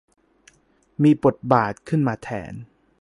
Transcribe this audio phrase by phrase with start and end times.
[1.03, 2.53] มีบทบาทขึ้นมาแทน